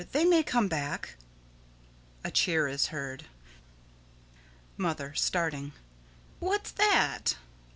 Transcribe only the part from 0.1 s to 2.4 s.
They may come back. [A